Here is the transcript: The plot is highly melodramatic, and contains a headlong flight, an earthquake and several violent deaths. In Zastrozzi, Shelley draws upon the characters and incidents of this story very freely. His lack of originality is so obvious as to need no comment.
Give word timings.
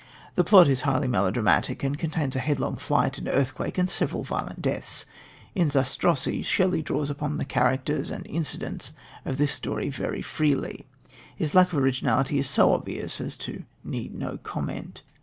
The 0.33 0.43
plot 0.43 0.67
is 0.67 0.81
highly 0.81 1.07
melodramatic, 1.07 1.83
and 1.83 1.95
contains 1.95 2.35
a 2.35 2.39
headlong 2.39 2.75
flight, 2.77 3.19
an 3.19 3.27
earthquake 3.27 3.77
and 3.77 3.87
several 3.87 4.23
violent 4.23 4.59
deaths. 4.59 5.05
In 5.53 5.69
Zastrozzi, 5.69 6.41
Shelley 6.41 6.81
draws 6.81 7.11
upon 7.11 7.37
the 7.37 7.45
characters 7.45 8.09
and 8.09 8.25
incidents 8.25 8.93
of 9.25 9.37
this 9.37 9.51
story 9.53 9.89
very 9.89 10.23
freely. 10.23 10.87
His 11.35 11.53
lack 11.53 11.71
of 11.71 11.77
originality 11.77 12.39
is 12.39 12.49
so 12.49 12.73
obvious 12.73 13.21
as 13.21 13.37
to 13.45 13.61
need 13.83 14.15
no 14.15 14.37
comment. 14.39 15.03